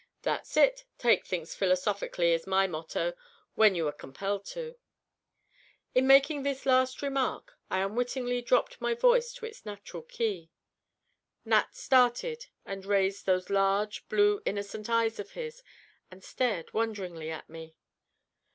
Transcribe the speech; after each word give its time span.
"That's 0.23 0.57
it. 0.57 0.85
Take 0.97 1.27
things 1.27 1.53
philosophically 1.53 2.33
is 2.33 2.47
my 2.47 2.65
motto, 2.65 3.13
when 3.53 3.75
you 3.75 3.87
are 3.87 3.91
compelled 3.91 4.45
to." 4.47 4.73
In 5.93 6.07
making 6.07 6.41
this 6.41 6.65
last 6.65 7.03
remark, 7.03 7.53
I 7.69 7.81
unwittingly 7.81 8.41
dropped 8.41 8.81
my 8.81 8.95
voice 8.95 9.31
to 9.35 9.45
its 9.45 9.63
natural 9.63 10.01
key. 10.01 10.49
Nat 11.45 11.75
started 11.75 12.47
and 12.65 12.83
raised 12.83 13.27
those 13.27 13.51
large, 13.51 14.09
blue 14.09 14.41
innocent 14.43 14.89
eyes 14.89 15.19
of 15.19 15.33
his, 15.33 15.61
and 16.09 16.23
stared 16.23 16.73
wonderingly 16.73 17.29
at 17.29 17.47
me. 17.47 17.75